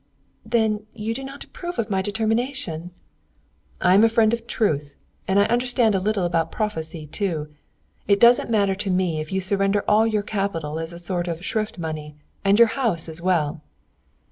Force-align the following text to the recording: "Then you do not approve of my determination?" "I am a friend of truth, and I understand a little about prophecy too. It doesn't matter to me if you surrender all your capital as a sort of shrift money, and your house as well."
"Then 0.43 0.87
you 0.95 1.13
do 1.13 1.23
not 1.23 1.43
approve 1.43 1.77
of 1.77 1.91
my 1.91 2.01
determination?" 2.01 2.89
"I 3.79 3.93
am 3.93 4.03
a 4.03 4.09
friend 4.09 4.33
of 4.33 4.47
truth, 4.47 4.95
and 5.27 5.37
I 5.39 5.45
understand 5.45 5.93
a 5.93 5.99
little 5.99 6.25
about 6.25 6.51
prophecy 6.51 7.05
too. 7.05 7.53
It 8.07 8.19
doesn't 8.19 8.49
matter 8.49 8.73
to 8.73 8.89
me 8.89 9.21
if 9.21 9.31
you 9.31 9.41
surrender 9.41 9.83
all 9.87 10.07
your 10.07 10.23
capital 10.23 10.79
as 10.79 10.91
a 10.91 10.97
sort 10.97 11.27
of 11.27 11.45
shrift 11.45 11.77
money, 11.77 12.15
and 12.43 12.57
your 12.57 12.69
house 12.69 13.07
as 13.07 13.21
well." 13.21 13.61